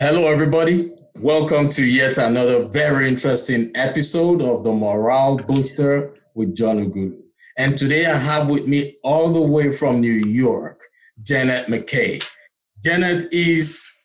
[0.00, 0.90] Hello, everybody.
[1.14, 7.20] Welcome to yet another very interesting episode of the Morale Booster with John Ughulu.
[7.56, 10.80] And today I have with me all the way from New York,
[11.24, 12.28] Janet McKay.
[12.82, 13.96] Janet is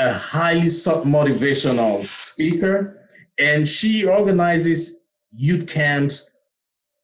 [0.00, 3.06] a highly motivational speaker,
[3.38, 6.32] and she organizes youth camps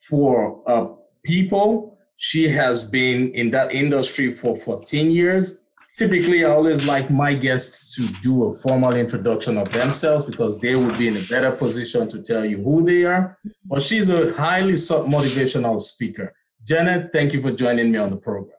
[0.01, 0.89] for uh,
[1.25, 1.98] people.
[2.21, 5.63] She has been in that industry for 14 years.
[5.95, 10.75] Typically, I always like my guests to do a formal introduction of themselves because they
[10.75, 13.39] would be in a better position to tell you who they are.
[13.65, 16.35] But she's a highly motivational speaker.
[16.67, 18.57] Janet, thank you for joining me on the program.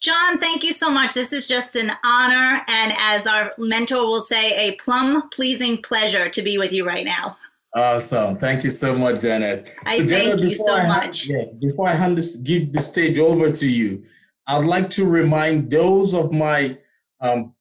[0.00, 1.14] John, thank you so much.
[1.14, 2.60] This is just an honor.
[2.68, 7.04] And as our mentor will say, a plum pleasing pleasure to be with you right
[7.04, 7.36] now.
[7.74, 8.36] Awesome.
[8.36, 9.68] Thank you so much, Janet.
[9.84, 11.26] I so, thank Janet, you so I, much.
[11.26, 14.04] Yeah, before I hand this, give the stage over to you,
[14.46, 16.78] I'd like to remind those of my
[17.20, 17.54] um,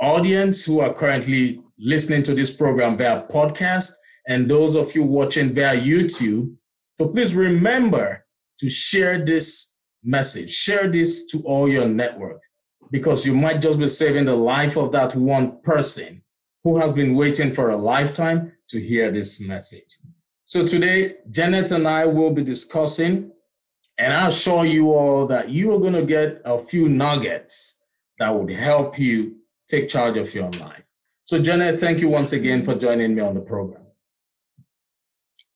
[0.00, 3.92] audience who are currently listening to this program via podcast
[4.28, 6.56] and those of you watching via YouTube.
[6.98, 8.24] So please remember
[8.58, 10.50] to share this message.
[10.50, 12.42] Share this to all your network
[12.90, 16.22] because you might just be saving the life of that one person
[16.64, 19.98] who has been waiting for a lifetime to hear this message.
[20.46, 23.30] So today, Janet and I will be discussing,
[23.98, 27.84] and I'll show you all that you are going to get a few nuggets
[28.18, 29.36] that would help you
[29.68, 30.82] take charge of your life.
[31.24, 33.82] So, Janet, thank you once again for joining me on the program.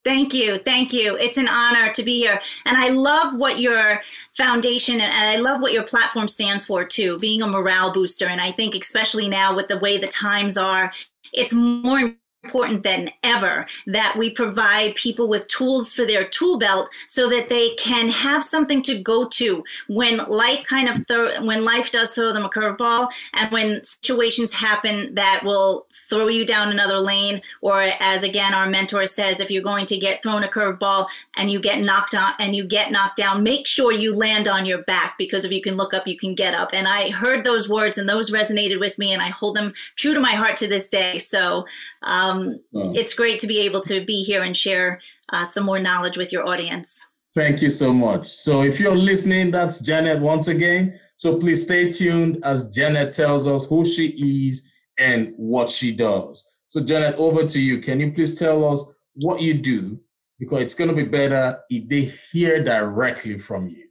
[0.05, 0.58] Thank you.
[0.58, 1.17] Thank you.
[1.17, 2.41] It's an honor to be here.
[2.64, 4.01] And I love what your
[4.36, 8.27] foundation and I love what your platform stands for too, being a morale booster.
[8.27, 10.92] And I think, especially now with the way the times are,
[11.33, 12.14] it's more
[12.47, 17.48] important than ever that we provide people with tools for their tool belt so that
[17.48, 22.12] they can have something to go to when life kind of throw when life does
[22.12, 27.42] throw them a curveball and when situations happen that will throw you down another lane
[27.61, 31.51] or as again our mentor says if you're going to get thrown a curveball and
[31.51, 34.83] you get knocked on and you get knocked down make sure you land on your
[34.85, 36.70] back because if you can look up you can get up.
[36.73, 40.14] And i heard those words and those resonated with me and i hold them true
[40.14, 41.18] to my heart to this day.
[41.18, 41.67] So
[42.06, 45.00] um, it's great to be able to be here and share
[45.33, 47.05] uh, some more knowledge with your audience.
[47.34, 48.27] Thank you so much.
[48.27, 50.98] So, if you're listening, that's Janet once again.
[51.18, 54.06] So, please stay tuned as Janet tells us who she
[54.48, 56.62] is and what she does.
[56.67, 57.78] So, Janet, over to you.
[57.78, 58.84] Can you please tell us
[59.17, 60.00] what you do?
[60.38, 63.86] Because it's going to be better if they hear directly from you.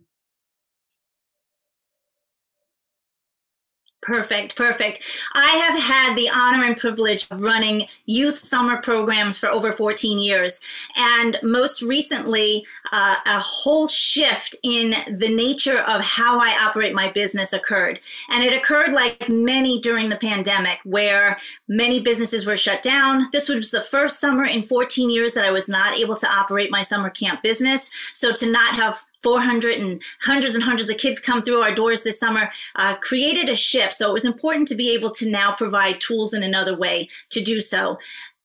[4.06, 5.02] Perfect, perfect.
[5.34, 10.20] I have had the honor and privilege of running youth summer programs for over 14
[10.20, 10.62] years.
[10.96, 17.12] And most recently, uh, a whole shift in the nature of how I operate my
[17.14, 18.00] business occurred.
[18.30, 23.30] And it occurred like many during the pandemic, where many businesses were shut down.
[23.32, 26.70] This was the first summer in 14 years that I was not able to operate
[26.70, 27.90] my summer camp business.
[28.14, 32.04] So to not have 400 and hundreds and hundreds of kids come through our doors
[32.04, 33.96] this summer uh, created a shift.
[33.96, 37.44] So it was important to be able to now provide tools in another way to
[37.44, 37.98] do so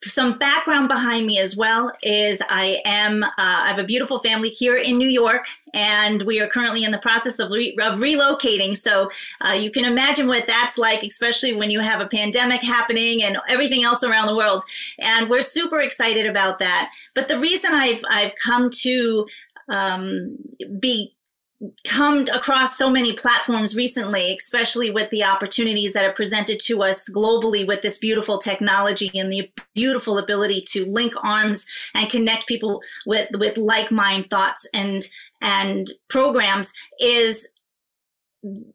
[0.04, 4.48] some background behind me as well is I am uh, I have a beautiful family
[4.48, 8.76] here in New York, and we are currently in the process of, re- of relocating.
[8.76, 9.10] So
[9.46, 13.36] uh, you can imagine what that's like, especially when you have a pandemic happening and
[13.48, 14.62] everything else around the world.
[15.00, 16.90] And we're super excited about that.
[17.14, 19.26] But the reason I've I've come to
[19.70, 20.36] um,
[20.78, 21.14] be
[21.86, 27.08] come across so many platforms recently, especially with the opportunities that are presented to us
[27.14, 32.80] globally with this beautiful technology and the beautiful ability to link arms and connect people
[33.06, 35.02] with, with like mind thoughts and,
[35.42, 37.52] and programs is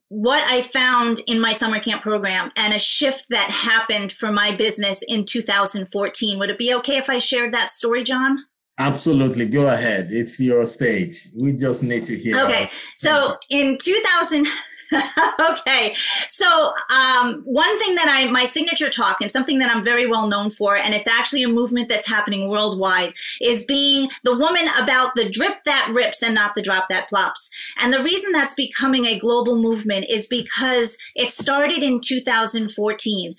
[0.09, 4.55] what I found in my summer camp program and a shift that happened for my
[4.55, 6.37] business in 2014.
[6.37, 8.45] Would it be okay if I shared that story, John?
[8.77, 9.45] Absolutely.
[9.45, 10.09] Go ahead.
[10.11, 11.29] It's your stage.
[11.33, 12.37] We just need to hear.
[12.43, 12.69] Okay.
[12.93, 14.47] So in 2000,
[15.51, 15.95] okay.
[16.27, 20.27] So um, one thing that I, my signature talk and something that I'm very well
[20.27, 25.15] known for, and it's actually a movement that's happening worldwide, is being the woman about
[25.15, 27.49] the drip that rips and not the drop that plops.
[27.77, 33.35] And the reason that's becoming a global movement is because it started in 2014.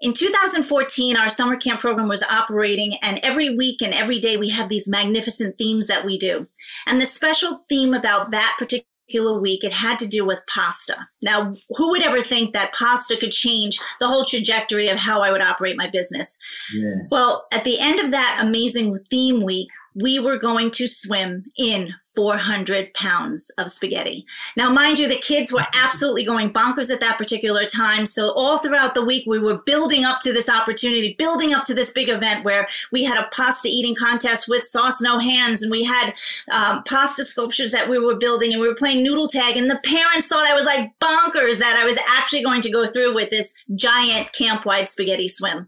[0.00, 4.48] In 2014, our summer camp program was operating, and every week and every day we
[4.48, 6.46] have these magnificent themes that we do.
[6.86, 10.96] And the special theme about that particular week, it had to do with pasta.
[11.20, 15.32] Now, who would ever think that pasta could change the whole trajectory of how I
[15.32, 16.38] would operate my business?
[16.74, 16.94] Yeah.
[17.10, 21.94] Well, at the end of that amazing theme week, we were going to swim in
[22.14, 24.24] 400 pounds of spaghetti.
[24.56, 28.06] Now, mind you, the kids were absolutely going bonkers at that particular time.
[28.06, 31.74] So, all throughout the week, we were building up to this opportunity, building up to
[31.74, 35.70] this big event where we had a pasta eating contest with sauce no hands, and
[35.70, 36.14] we had
[36.50, 39.56] um, pasta sculptures that we were building, and we were playing noodle tag.
[39.56, 42.86] And the parents thought I was like bonkers that I was actually going to go
[42.86, 45.66] through with this giant camp wide spaghetti swim.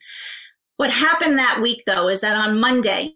[0.77, 3.15] What happened that week, though, is that on Monday,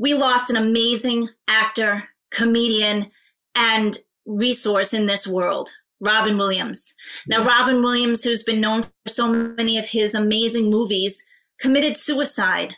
[0.00, 3.12] we lost an amazing actor, comedian,
[3.54, 5.68] and resource in this world.
[6.00, 6.94] Robin Williams.
[7.28, 11.22] Now, Robin Williams, who's been known for so many of his amazing movies,
[11.60, 12.74] committed suicide.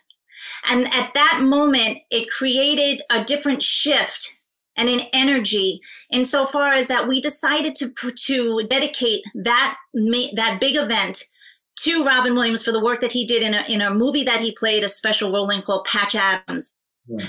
[0.69, 4.35] And at that moment, it created a different shift
[4.77, 5.81] and an energy
[6.11, 7.93] insofar as that we decided to,
[8.27, 11.23] to dedicate that, that big event
[11.77, 14.41] to Robin Williams for the work that he did in a, in a movie that
[14.41, 16.75] he played a special role in called Patch Adams.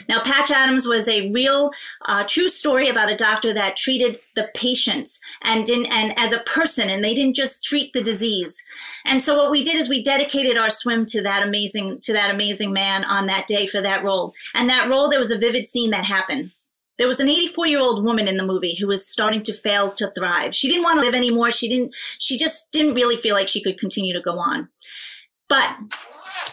[0.07, 1.71] Now, Patch Adams was a real,
[2.07, 6.39] uh, true story about a doctor that treated the patients and didn't, and as a
[6.41, 8.63] person, and they didn't just treat the disease.
[9.05, 12.33] And so, what we did is we dedicated our swim to that amazing, to that
[12.33, 14.33] amazing man on that day for that role.
[14.53, 16.51] And that role, there was a vivid scene that happened.
[16.99, 19.91] There was an 84 year old woman in the movie who was starting to fail
[19.93, 20.53] to thrive.
[20.53, 21.49] She didn't want to live anymore.
[21.49, 21.95] She didn't.
[22.19, 24.69] She just didn't really feel like she could continue to go on.
[25.49, 25.75] But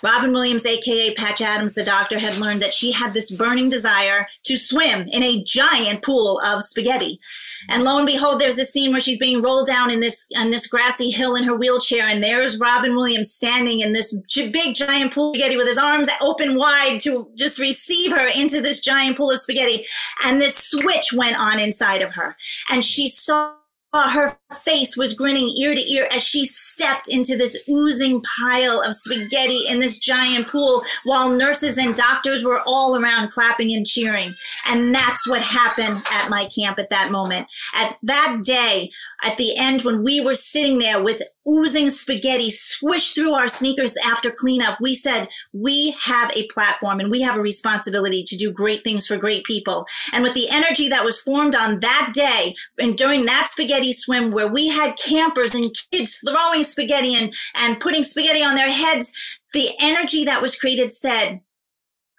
[0.02, 4.26] Robin Williams, aka Patch Adams, the doctor, had learned that she had this burning desire
[4.44, 7.20] to swim in a giant pool of spaghetti.
[7.68, 10.50] And lo and behold, there's a scene where she's being rolled down in this on
[10.50, 15.12] this grassy hill in her wheelchair, and there's Robin Williams standing in this big giant
[15.12, 19.16] pool of spaghetti with his arms open wide to just receive her into this giant
[19.16, 19.84] pool of spaghetti.
[20.24, 22.36] And this switch went on inside of her,
[22.68, 23.54] and she saw
[23.92, 28.80] Uh, her face was grinning ear to ear as she stepped into this oozing pile
[28.80, 33.86] of spaghetti in this giant pool while nurses and doctors were all around clapping and
[33.86, 34.34] cheering.
[34.66, 37.48] And that's what happened at my camp at that moment.
[37.74, 38.90] At that day,
[39.24, 43.96] at the end, when we were sitting there with oozing spaghetti swished through our sneakers
[44.04, 48.52] after cleanup, we said, we have a platform and we have a responsibility to do
[48.52, 49.86] great things for great people.
[50.12, 54.32] And with the energy that was formed on that day and during that spaghetti swim
[54.32, 59.12] where we had campers and kids throwing spaghetti and, and putting spaghetti on their heads,
[59.52, 61.40] the energy that was created said,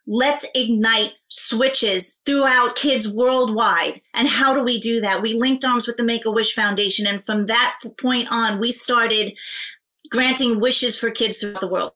[0.08, 4.02] let's ignite switches throughout kids worldwide.
[4.14, 5.22] And how do we do that?
[5.22, 7.08] We linked arms with the Make a Wish Foundation.
[7.08, 9.38] And from that point on, we started
[10.10, 11.94] granting wishes for kids throughout the world.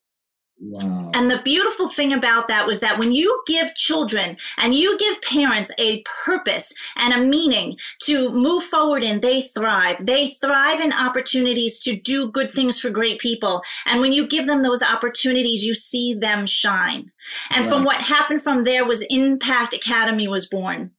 [0.58, 1.12] Wow.
[1.14, 5.22] And the beautiful thing about that was that when you give children and you give
[5.22, 9.98] parents a purpose and a meaning to move forward in, they thrive.
[10.06, 13.64] They thrive in opportunities to do good things for great people.
[13.86, 17.12] And when you give them those opportunities, you see them shine.
[17.52, 20.92] And from what happened from there was Impact Academy was born.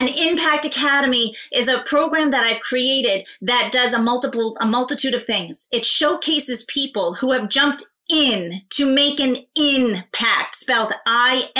[0.00, 5.14] And Impact Academy is a program that I've created that does a multiple a multitude
[5.14, 5.68] of things.
[5.72, 11.54] It showcases people who have jumped in to make an impact spelled i-n-p-a-c-t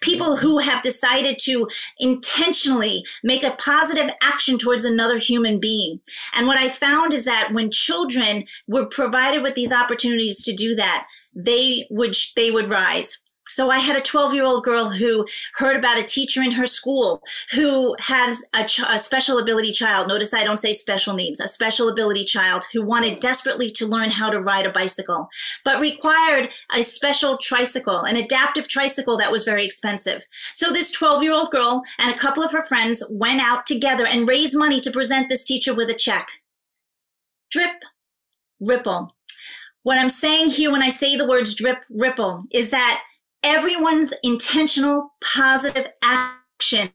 [0.00, 1.68] people who have decided to
[1.98, 6.00] intentionally make a positive action towards another human being.
[6.34, 10.74] And what i found is that when children were provided with these opportunities to do
[10.74, 13.22] that they would they would rise
[13.54, 15.24] so I had a 12 year old girl who
[15.54, 17.22] heard about a teacher in her school
[17.52, 20.08] who had a, ch- a, special ability child.
[20.08, 24.10] Notice I don't say special needs, a special ability child who wanted desperately to learn
[24.10, 25.28] how to ride a bicycle,
[25.64, 30.26] but required a special tricycle, an adaptive tricycle that was very expensive.
[30.52, 34.04] So this 12 year old girl and a couple of her friends went out together
[34.04, 36.26] and raised money to present this teacher with a check.
[37.52, 37.84] Drip,
[38.58, 39.12] ripple.
[39.84, 43.00] What I'm saying here when I say the words drip, ripple is that
[43.44, 46.90] everyone's intentional positive action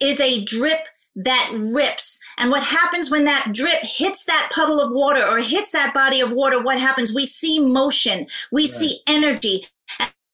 [0.00, 2.20] is a drip that rips.
[2.38, 6.20] And what happens when that drip hits that puddle of water or hits that body
[6.20, 6.62] of water?
[6.62, 7.12] What happens?
[7.12, 8.70] We see motion, we right.
[8.70, 9.66] see energy,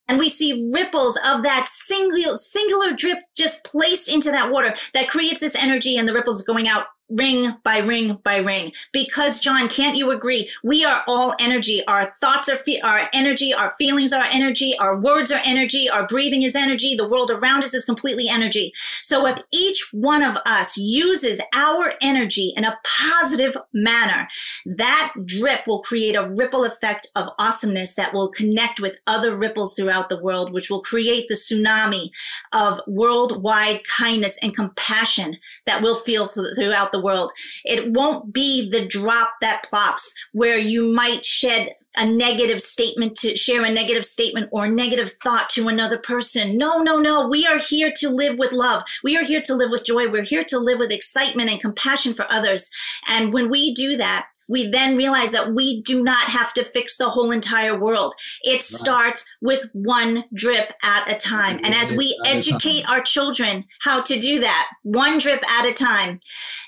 [0.08, 5.08] and we see ripples of that single singular drip just placed into that water that
[5.08, 8.73] creates this energy and the ripples going out ring by ring by ring.
[8.92, 10.49] Because john can't you agree?
[10.62, 11.82] We are all energy.
[11.87, 16.06] Our thoughts are fe- our energy our feelings are energy our words are energy our
[16.06, 18.73] breathing is energy the world around us is completely energy.
[19.02, 24.28] So if each one of us uses our energy in a positive manner
[24.66, 29.75] that drip will create a ripple effect of awesomeness that will connect with other ripples
[29.75, 32.11] throughout the world which will create the tsunami
[32.52, 37.33] of worldwide kindness and compassion that we'll feel throughout the world.
[37.65, 43.37] It won't be the drop that plops where you might shed a negative statement to
[43.37, 46.57] share a negative statement or negative thought to another person.
[46.57, 47.29] No, no, no.
[47.29, 48.83] We are here to live with love.
[49.03, 50.09] We are here to live with joy.
[50.09, 52.71] We're here to live with excitement and compassion for others.
[53.07, 56.97] And when we do that, we then realize that we do not have to fix
[56.97, 58.15] the whole entire world.
[58.43, 58.63] It right.
[58.63, 61.61] starts with one drip at a time.
[61.65, 66.21] And as we educate our children how to do that, one drip at a time,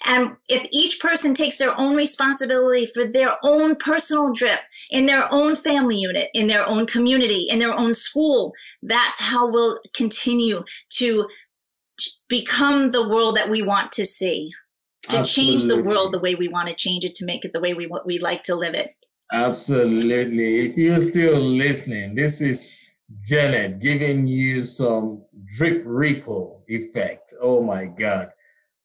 [0.04, 5.26] and if each person takes their own responsibility for their own personal drip in their
[5.32, 8.52] own family unit, in their own community, in their own school,
[8.82, 11.26] that's how we'll continue to
[12.28, 14.52] become the world that we want to see
[15.08, 15.52] to Absolutely.
[15.52, 17.74] change the world the way we want to change it, to make it the way
[17.74, 18.94] we we like to live it.
[19.32, 20.66] Absolutely.
[20.66, 27.34] If you're still listening, this is Janet giving you some drip ripple effect.
[27.40, 28.30] Oh my God.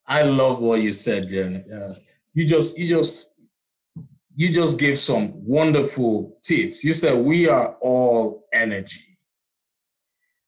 [0.07, 1.65] I love what you said, Janet.
[1.71, 1.93] Uh,
[2.33, 3.27] you just, you just,
[4.35, 6.83] you just gave some wonderful tips.
[6.83, 9.17] You said we are all energy.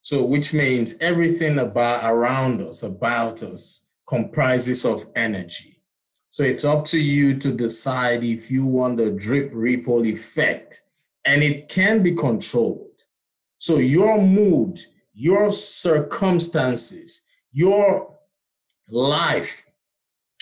[0.01, 5.81] So, which means everything about around us, about us, comprises of energy.
[6.31, 10.79] So it's up to you to decide if you want the drip ripple effect,
[11.25, 13.01] and it can be controlled.
[13.60, 14.79] So your mood,
[15.13, 18.17] your circumstances, your
[18.89, 19.65] life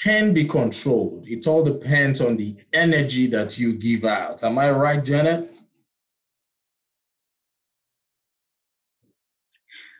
[0.01, 1.27] can be controlled.
[1.27, 4.43] It all depends on the energy that you give out.
[4.43, 5.53] Am I right, Janet?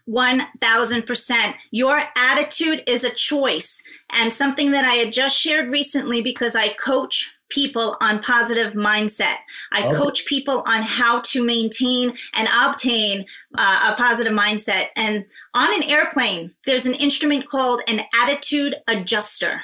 [0.10, 1.54] 1000%.
[1.72, 6.70] Your attitude is a choice and something that I had just shared recently because I
[6.70, 9.36] coach people on positive mindset.
[9.72, 9.96] I okay.
[9.96, 13.26] coach people on how to maintain and obtain
[13.58, 14.86] uh, a positive mindset.
[14.96, 19.62] And on an airplane, there's an instrument called an attitude adjuster.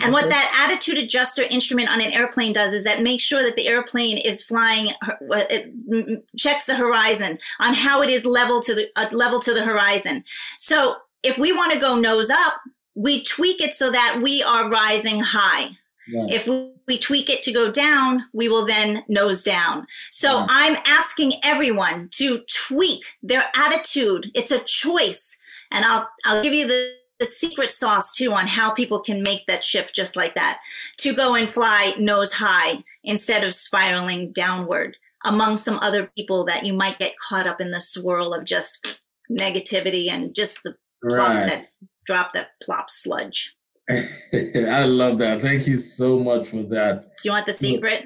[0.00, 3.56] And what that attitude adjuster instrument on an airplane does is that makes sure that
[3.56, 8.88] the airplane is flying, it checks the horizon on how it is level to the
[8.96, 10.24] uh, level to the horizon.
[10.58, 12.54] So if we want to go nose up,
[12.94, 15.70] we tweak it so that we are rising high.
[16.08, 16.26] Yeah.
[16.28, 16.48] If
[16.86, 19.86] we tweak it to go down, we will then nose down.
[20.10, 20.46] So yeah.
[20.48, 24.30] I'm asking everyone to tweak their attitude.
[24.34, 25.40] It's a choice.
[25.70, 29.46] And I'll I'll give you the the secret sauce too on how people can make
[29.46, 30.58] that shift just like that
[30.98, 36.66] to go and fly nose high instead of spiraling downward among some other people that
[36.66, 40.74] you might get caught up in the swirl of just negativity and just the
[41.08, 41.46] plop right.
[41.46, 41.68] that
[42.06, 43.54] drop that plop sludge.
[43.90, 45.42] I love that.
[45.42, 47.02] Thank you so much for that.
[47.02, 48.04] Do you want the secret?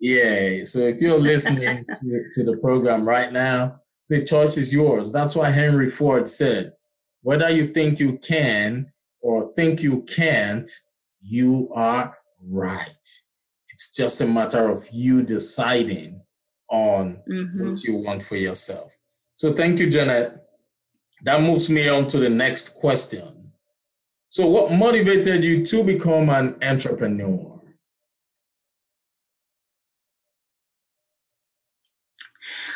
[0.00, 0.64] Yeah.
[0.64, 3.76] So if you're listening to, to the program right now,
[4.08, 5.12] the choice is yours.
[5.12, 6.72] That's why Henry Ford said,
[7.22, 10.70] whether you think you can or think you can't,
[11.20, 13.08] you are right.
[13.70, 16.20] It's just a matter of you deciding
[16.68, 17.68] on mm-hmm.
[17.68, 18.96] what you want for yourself.
[19.36, 20.36] So thank you, Janet.
[21.22, 23.52] That moves me on to the next question.
[24.30, 27.60] So, what motivated you to become an entrepreneur?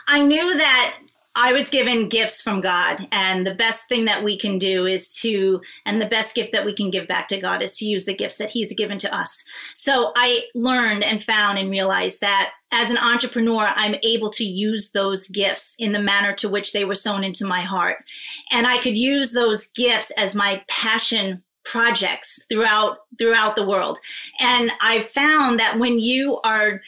[0.08, 0.98] I knew that
[1.34, 5.14] I was given gifts from God, and the best thing that we can do is
[5.20, 8.04] to, and the best gift that we can give back to God is to use
[8.04, 9.42] the gifts that He's given to us.
[9.74, 14.92] So I learned and found and realized that as an entrepreneur, I'm able to use
[14.92, 18.04] those gifts in the manner to which they were sown into my heart.
[18.50, 23.96] And I could use those gifts as my passion projects throughout throughout the world
[24.40, 26.80] and i found that when you are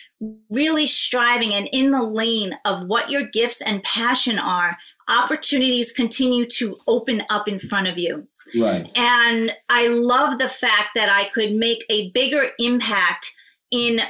[0.50, 4.76] really striving and in the lane of what your gifts and passion are
[5.08, 8.26] opportunities continue to open up in front of you.
[8.58, 8.86] Right.
[8.96, 13.34] And i love the fact that i could make a bigger impact
[13.70, 14.00] in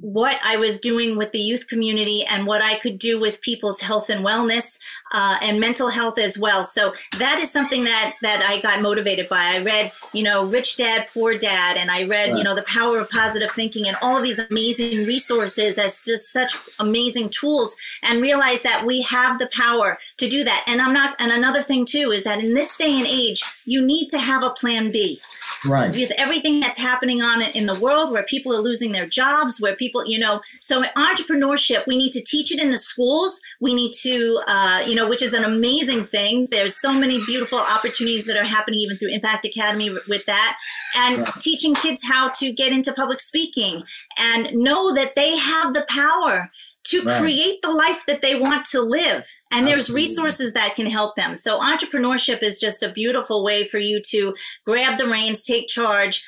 [0.00, 3.80] what I was doing with the youth community and what I could do with people's
[3.80, 4.78] health and wellness
[5.12, 6.64] uh, and mental health as well.
[6.64, 9.56] So that is something that that I got motivated by.
[9.56, 12.38] I read, you know, Rich Dad Poor Dad, and I read, right.
[12.38, 16.32] you know, The Power of Positive Thinking, and all of these amazing resources as just
[16.32, 20.64] such amazing tools, and realized that we have the power to do that.
[20.66, 21.20] And I'm not.
[21.20, 24.42] And another thing too is that in this day and age, you need to have
[24.42, 25.20] a plan B.
[25.66, 25.90] Right.
[25.90, 29.60] With everything that's happening on it in the world, where people are losing their jobs,
[29.60, 33.40] where people people, you know, so entrepreneurship, we need to teach it in the schools.
[33.60, 36.48] We need to, uh, you know, which is an amazing thing.
[36.50, 40.58] There's so many beautiful opportunities that are happening even through Impact Academy with that.
[40.96, 41.24] And yeah.
[41.40, 43.82] teaching kids how to get into public speaking
[44.18, 46.50] and know that they have the power
[46.84, 47.20] to right.
[47.20, 49.26] create the life that they want to live.
[49.50, 49.72] And Absolutely.
[49.72, 51.36] there's resources that can help them.
[51.36, 56.24] So entrepreneurship is just a beautiful way for you to grab the reins, take charge,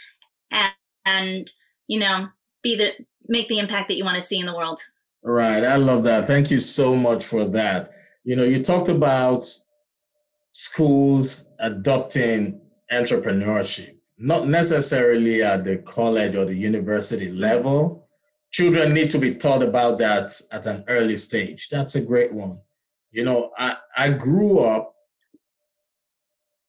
[0.50, 0.72] and
[1.06, 1.50] and
[1.88, 2.28] you know
[2.62, 2.92] be the
[3.30, 4.80] make the impact that you want to see in the world.
[5.22, 5.64] Right.
[5.64, 6.26] I love that.
[6.26, 7.90] Thank you so much for that.
[8.24, 9.46] You know, you talked about
[10.52, 12.60] schools adopting
[12.92, 18.08] entrepreneurship, not necessarily at the college or the university level.
[18.50, 21.68] Children need to be taught about that at an early stage.
[21.68, 22.58] That's a great one.
[23.12, 24.94] You know, I, I grew up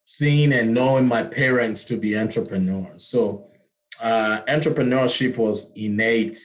[0.05, 3.05] seeing and knowing my parents to be entrepreneurs.
[3.05, 3.50] So
[4.01, 6.37] uh, entrepreneurship was innate,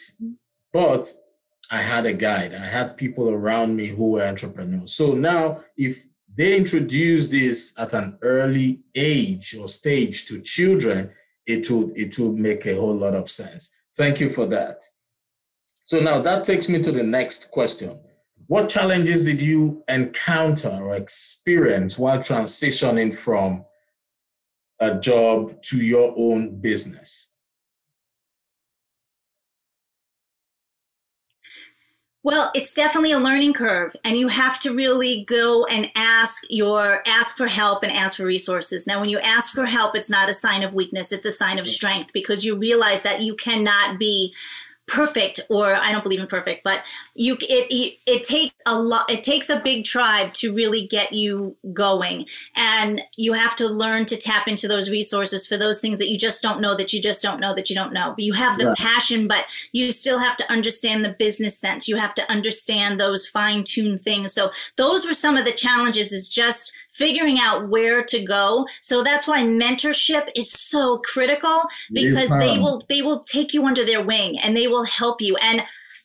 [0.72, 1.12] but
[1.70, 2.54] I had a guide.
[2.54, 4.92] I had people around me who were entrepreneurs.
[4.92, 6.04] So now, if
[6.36, 11.10] they introduce this at an early age or stage to children,
[11.46, 13.84] it would it would make a whole lot of sense.
[13.96, 14.82] Thank you for that.
[15.84, 17.98] So now that takes me to the next question.
[18.48, 23.64] What challenges did you encounter or experience while transitioning from
[24.78, 27.35] a job to your own business?
[32.26, 37.00] Well, it's definitely a learning curve and you have to really go and ask your
[37.06, 38.84] ask for help and ask for resources.
[38.84, 41.60] Now, when you ask for help, it's not a sign of weakness, it's a sign
[41.60, 44.34] of strength because you realize that you cannot be
[44.86, 46.82] perfect or i don't believe in perfect but
[47.14, 51.12] you it, it, it takes a lot it takes a big tribe to really get
[51.12, 52.26] you going.
[52.56, 56.18] And you have to learn to tap into those resources for those things that you
[56.18, 58.14] just don't know that you just don't know that you don't know.
[58.18, 61.88] You have the passion but you still have to understand the business sense.
[61.88, 64.32] You have to understand those fine-tuned things.
[64.32, 68.66] So those were some of the challenges is just figuring out where to go.
[68.82, 71.62] So that's why mentorship is so critical
[71.92, 75.36] because they will they will take you under their wing and they will help you.
[75.36, 75.62] And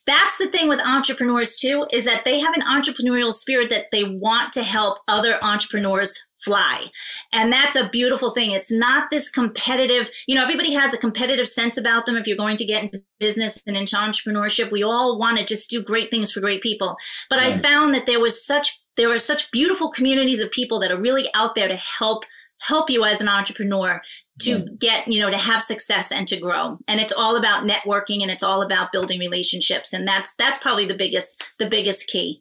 [0.08, 4.04] that's the thing with entrepreneurs too is that they have an entrepreneurial spirit that they
[4.04, 6.88] want to help other entrepreneurs fly.
[7.34, 8.52] And that's a beautiful thing.
[8.52, 12.36] It's not this competitive, you know, everybody has a competitive sense about them if you're
[12.36, 14.72] going to get into business and into entrepreneurship.
[14.72, 16.98] We all want to just do great things for great people.
[17.30, 17.54] But right.
[17.54, 21.00] I found that there was such there are such beautiful communities of people that are
[21.00, 22.26] really out there to help
[22.62, 24.02] help you as an entrepreneur
[24.40, 24.66] to yeah.
[24.80, 26.78] get you know to have success and to grow.
[26.88, 29.94] And it's all about networking and it's all about building relationships.
[29.94, 32.40] And that's that's probably the biggest the biggest key.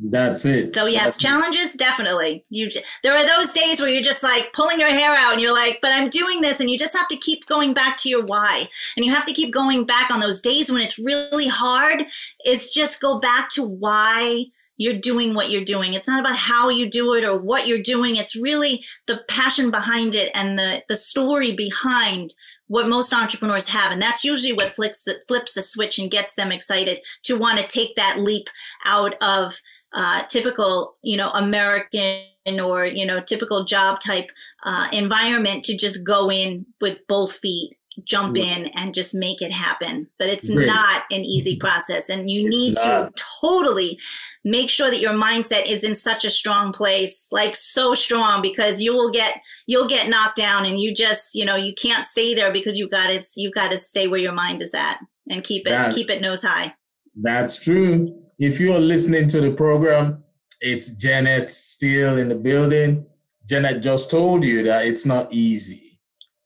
[0.00, 0.74] That's it.
[0.74, 1.78] So yes that's challenges it.
[1.78, 2.44] definitely.
[2.50, 2.70] You
[3.02, 5.80] there are those days where you're just like pulling your hair out and you're like
[5.82, 8.68] but i'm doing this and you just have to keep going back to your why.
[8.96, 12.06] And you have to keep going back on those days when it's really hard
[12.46, 14.46] is just go back to why
[14.78, 15.92] you're doing what you're doing.
[15.92, 18.16] It's not about how you do it or what you're doing.
[18.16, 22.34] It's really the passion behind it and the, the story behind
[22.68, 23.92] what most entrepreneurs have.
[23.92, 27.58] And that's usually what flips the, flips the switch and gets them excited to want
[27.58, 28.48] to take that leap
[28.84, 29.60] out of
[29.94, 32.22] uh, typical, you know, American
[32.62, 34.30] or, you know, typical job type
[34.64, 39.52] uh, environment to just go in with both feet jump in and just make it
[39.52, 40.08] happen.
[40.18, 40.66] But it's Great.
[40.66, 42.08] not an easy process.
[42.08, 43.16] And you it's need not.
[43.16, 43.98] to totally
[44.44, 48.80] make sure that your mindset is in such a strong place, like so strong, because
[48.80, 52.34] you will get you'll get knocked down and you just, you know, you can't stay
[52.34, 54.98] there because you got to you got to stay where your mind is at
[55.30, 56.74] and keep it that, keep it nose high.
[57.14, 58.22] That's true.
[58.38, 60.22] If you are listening to the program,
[60.60, 63.04] it's Janet still in the building.
[63.48, 65.87] Janet just told you that it's not easy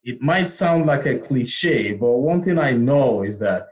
[0.04, 3.68] it might sound like a cliche, but one thing I know is that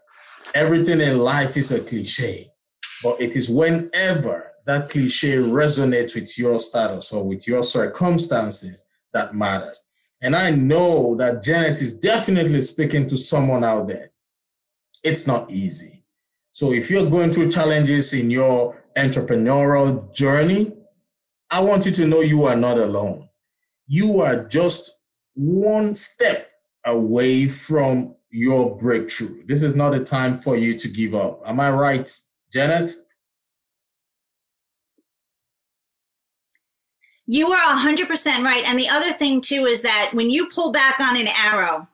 [0.54, 2.46] everything in life is a cliche.
[3.02, 9.34] But it is whenever that cliche resonates with your status or with your circumstances that
[9.34, 9.88] matters.
[10.22, 14.10] And I know that Janet is definitely speaking to someone out there.
[15.02, 16.04] It's not easy.
[16.52, 20.74] So if you're going through challenges in your entrepreneurial journey,
[21.50, 23.28] I want you to know you are not alone.
[23.86, 24.99] You are just
[25.34, 26.50] one step
[26.84, 29.44] away from your breakthrough.
[29.46, 31.42] This is not a time for you to give up.
[31.46, 32.10] Am I right,
[32.52, 32.92] Janet?
[37.26, 38.08] You are 100%
[38.42, 38.64] right.
[38.66, 41.86] And the other thing, too, is that when you pull back on an arrow,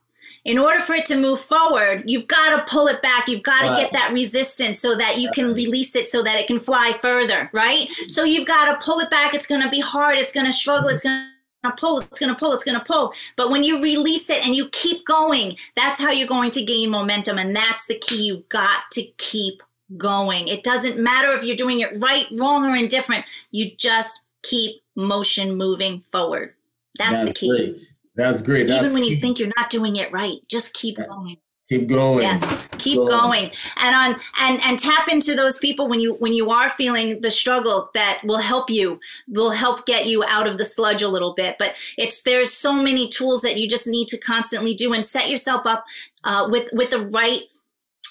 [0.47, 3.29] in order for it to move forward, you've got to pull it back.
[3.29, 6.47] You've got to get that resistance so that you can release it so that it
[6.47, 7.89] can fly further, right?
[8.09, 9.35] So you've got to pull it back.
[9.35, 10.19] It's going to be hard.
[10.19, 10.89] It's going to struggle.
[10.89, 11.36] It's going to
[11.71, 13.13] to pull, it's going to pull, it's going to pull.
[13.37, 16.91] But when you release it and you keep going, that's how you're going to gain
[16.91, 17.39] momentum.
[17.39, 18.27] And that's the key.
[18.27, 19.63] You've got to keep
[19.97, 20.49] going.
[20.49, 23.25] It doesn't matter if you're doing it right, wrong, or indifferent.
[23.51, 26.55] You just keep motion moving forward.
[26.99, 27.51] That's, that's the key.
[27.51, 27.83] Great.
[28.15, 28.63] That's great.
[28.63, 29.11] Even that's when key.
[29.11, 31.37] you think you're not doing it right, just keep going.
[31.69, 32.23] Keep going.
[32.23, 33.09] Yes keep going.
[33.09, 33.51] going.
[33.77, 37.31] and on and and tap into those people when you when you are feeling the
[37.31, 41.35] struggle that will help you will help get you out of the sludge a little
[41.35, 41.57] bit.
[41.59, 45.29] But it's there's so many tools that you just need to constantly do and set
[45.29, 45.85] yourself up
[46.25, 47.43] uh, with with the right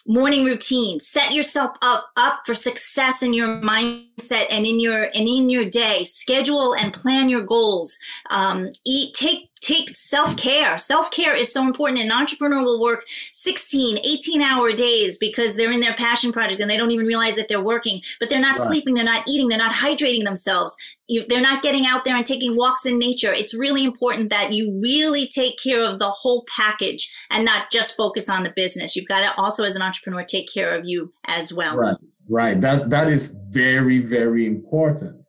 [0.08, 1.00] morning routine.
[1.00, 5.66] Set yourself up up for success in your mindset and in your and in your
[5.66, 6.04] day.
[6.04, 7.98] Schedule and plan your goals.
[8.30, 10.78] Um, eat take take self-care.
[10.78, 15.80] Self-care is so important an entrepreneur will work 16 18 hour days because they're in
[15.80, 18.68] their passion project and they don't even realize that they're working but they're not right.
[18.68, 20.78] sleeping they're not eating they're not hydrating themselves.
[21.08, 23.32] You, they're not getting out there and taking walks in nature.
[23.32, 27.96] It's really important that you really take care of the whole package and not just
[27.96, 28.96] focus on the business.
[28.96, 31.78] You've got to also as an entrepreneur take care of you as well.
[31.78, 31.98] Right
[32.30, 32.60] right.
[32.60, 35.28] That that is very very important.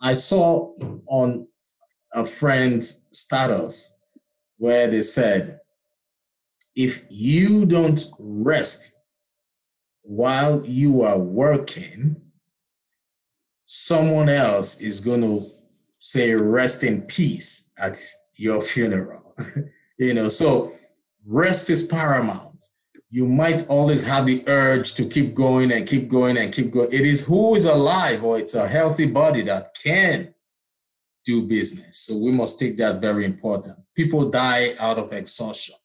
[0.00, 0.72] I saw
[1.06, 1.46] on
[2.14, 3.98] a friend's status
[4.58, 5.60] where they said,
[6.74, 9.00] if you don't rest
[10.02, 12.16] while you are working,
[13.64, 15.44] someone else is going to
[15.98, 17.98] say, rest in peace at
[18.36, 19.34] your funeral.
[19.98, 20.74] you know, so
[21.26, 22.66] rest is paramount.
[23.10, 26.90] You might always have the urge to keep going and keep going and keep going.
[26.92, 30.31] It is who is alive or it's a healthy body that can
[31.24, 31.98] do business.
[31.98, 33.78] So we must take that very important.
[33.96, 35.76] People die out of exhaustion.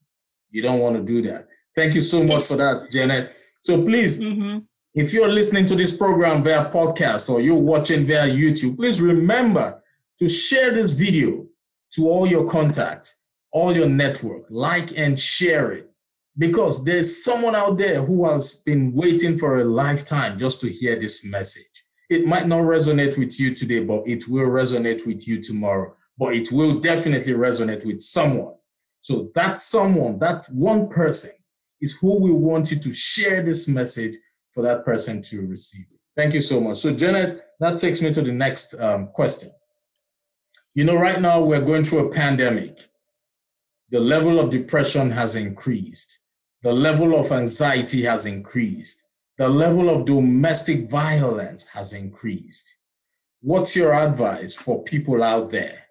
[0.50, 1.48] You don't want to do that.
[1.76, 3.34] Thank you so much for that, Janet.
[3.62, 4.60] So please, mm-hmm.
[4.96, 9.84] if you're listening to this program via podcast or you're watching via YouTube, please remember
[10.20, 11.46] to share this video
[11.94, 13.24] to all your contacts,
[13.54, 15.92] all your network, like and share it.
[16.40, 20.96] Because there's someone out there who has been waiting for a lifetime just to hear
[21.00, 21.77] this message
[22.10, 25.96] it might not resonate with you today, but it will resonate with you tomorrow.
[26.18, 28.56] But it will definitely resonate with someone.
[29.02, 31.32] So that someone, that one person,
[31.80, 34.16] is who we want you to share this message
[34.52, 35.86] for that person to receive.
[36.16, 36.78] Thank you so much.
[36.78, 39.52] So, Janet, that takes me to the next um, question.
[40.74, 42.80] You know, right now we're going through a pandemic.
[43.90, 46.26] The level of depression has increased.
[46.64, 49.07] The level of anxiety has increased
[49.38, 52.80] the level of domestic violence has increased.
[53.42, 55.84] What's your advice for people out there?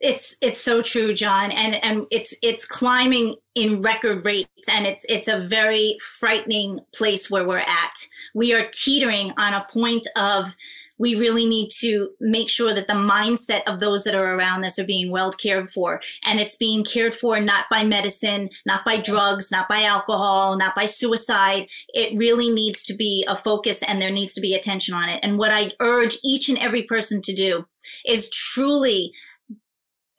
[0.00, 5.04] It's it's so true, John, and and it's it's climbing in record rates, and it's
[5.06, 8.06] it's a very frightening place where we're at.
[8.32, 10.54] We are teetering on a point of
[10.98, 14.78] we really need to make sure that the mindset of those that are around us
[14.78, 16.00] are being well cared for.
[16.24, 20.74] And it's being cared for not by medicine, not by drugs, not by alcohol, not
[20.74, 21.68] by suicide.
[21.94, 25.20] It really needs to be a focus and there needs to be attention on it.
[25.22, 27.66] And what I urge each and every person to do
[28.04, 29.12] is truly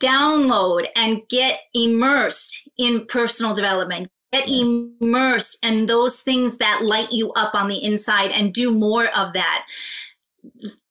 [0.02, 7.32] download and get immersed in personal development get immersed in those things that light you
[7.34, 9.66] up on the inside and do more of that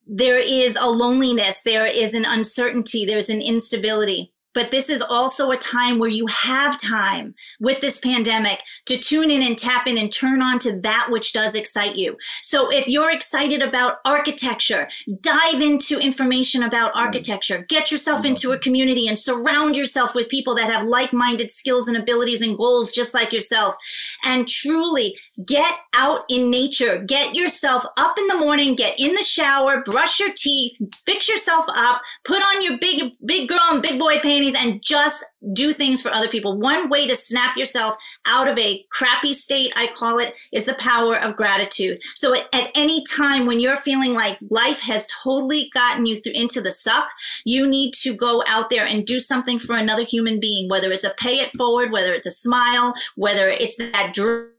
[0.07, 4.33] there is a loneliness, there is an uncertainty, there's an instability.
[4.59, 9.31] But this is also a time where you have time with this pandemic to tune
[9.31, 12.17] in and tap in and turn on to that which does excite you.
[12.43, 14.89] So if you're excited about architecture,
[15.21, 20.57] dive into information about architecture, get yourself into a community and surround yourself with people
[20.57, 23.77] that have like minded skills and abilities and goals just like yourself.
[24.25, 25.17] And truly
[25.47, 30.19] get out in nature, get yourself up in the morning, get in the shower, brush
[30.19, 34.48] your teeth, fix yourself up, put on your big, big girl and big boy panties
[34.55, 36.59] and just do things for other people.
[36.59, 40.75] One way to snap yourself out of a crappy state, I call it, is the
[40.75, 42.03] power of gratitude.
[42.15, 46.33] So at, at any time when you're feeling like life has totally gotten you through
[46.35, 47.09] into the suck,
[47.45, 51.05] you need to go out there and do something for another human being, whether it's
[51.05, 54.58] a pay it forward, whether it's a smile, whether it's that drip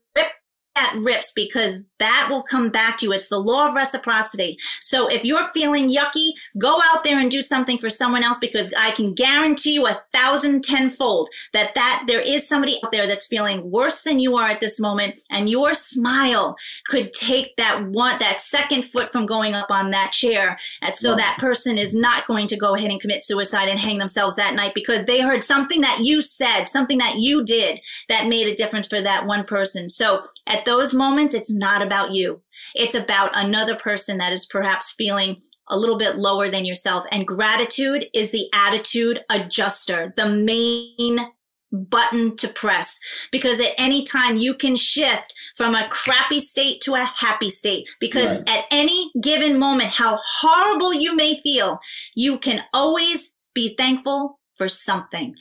[0.76, 3.12] that rips because that will come back to you.
[3.12, 4.58] It's the law of reciprocity.
[4.80, 8.74] So if you're feeling yucky, go out there and do something for someone else because
[8.78, 13.28] I can guarantee you a thousand tenfold that that there is somebody out there that's
[13.28, 15.20] feeling worse than you are at this moment.
[15.30, 16.56] And your smile
[16.88, 20.58] could take that one, that second foot from going up on that chair.
[20.82, 23.98] And so that person is not going to go ahead and commit suicide and hang
[23.98, 28.28] themselves that night because they heard something that you said, something that you did that
[28.30, 29.90] made a difference for that one person.
[29.90, 32.42] So at those moments, it's not about you.
[32.76, 37.06] It's about another person that is perhaps feeling a little bit lower than yourself.
[37.12, 41.32] And gratitude is the attitude adjuster, the main
[41.72, 43.00] button to press
[43.32, 47.88] because at any time you can shift from a crappy state to a happy state
[48.00, 48.50] because right.
[48.50, 51.80] at any given moment how horrible you may feel
[52.16, 55.36] you can always be thankful for something.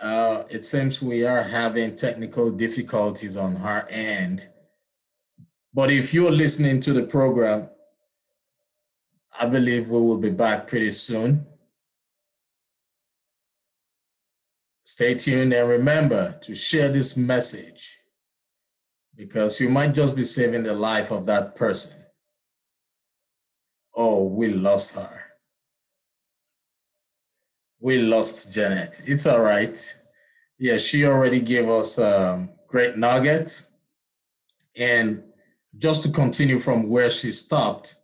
[0.00, 4.48] Uh, it seems we are having technical difficulties on our end.
[5.74, 7.68] But if you're listening to the program,
[9.38, 11.46] I believe we will be back pretty soon.
[14.84, 18.00] Stay tuned and remember to share this message
[19.14, 22.00] because you might just be saving the life of that person.
[23.94, 25.29] Oh, we lost her.
[27.80, 29.02] We lost Janet.
[29.06, 29.76] It's all right.
[30.58, 33.62] Yeah, she already gave us a um, great nugget.
[34.78, 35.22] And
[35.76, 37.96] just to continue from where she stopped,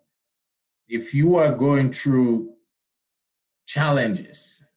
[0.89, 2.55] if you are going through
[3.67, 4.71] challenges,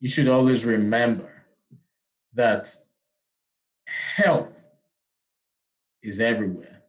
[0.00, 1.30] you should always remember
[2.32, 2.68] that
[4.16, 4.56] help
[6.02, 6.82] is everywhere.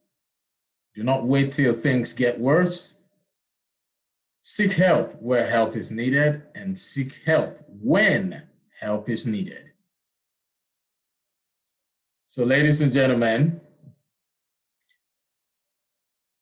[0.95, 2.99] Do not wait till things get worse.
[4.47, 8.43] Seek help where help is needed and seek help when
[8.79, 9.71] help is needed.
[12.27, 13.59] So, ladies and gentlemen,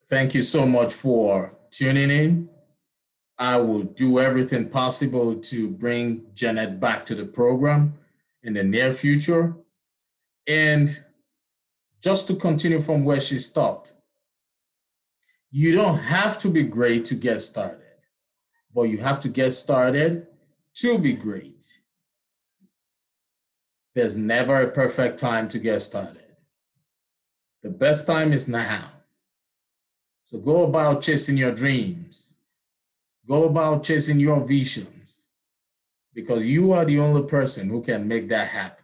[0.10, 2.50] thank you so much for tuning in.
[3.38, 7.94] I will do everything possible to bring Janet back to the program
[8.44, 9.56] in the near future.
[10.46, 10.90] And
[12.04, 13.94] just to continue from where she stopped,
[15.52, 17.83] you don't have to be great to get started,
[18.74, 20.28] but you have to get started
[20.76, 21.80] to be great.
[23.96, 26.20] There's never a perfect time to get started.
[27.62, 28.90] The best time is now.
[30.26, 32.36] So go about chasing your dreams.
[33.28, 35.28] Go about chasing your visions
[36.14, 38.84] because you are the only person who can make that happen.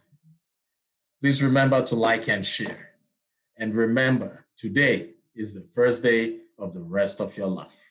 [1.20, 2.90] Please remember to like and share.
[3.58, 7.89] And remember, today is the first day of the rest of your life.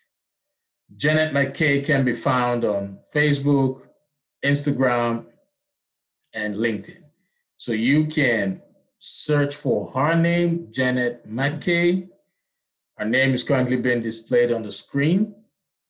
[0.96, 3.88] Janet McKay can be found on Facebook,
[4.44, 5.26] Instagram,
[6.36, 7.04] and LinkedIn.
[7.58, 8.62] So you can
[9.00, 12.10] search for her name, Janet McKay.
[12.98, 15.36] Her name is currently being displayed on the screen.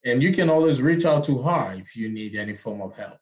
[0.06, 3.18] And you can always reach out to her if you need any form of help.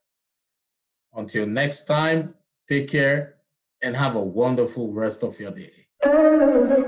[1.13, 2.35] Until next time,
[2.67, 3.35] take care
[3.81, 6.86] and have a wonderful rest of your day.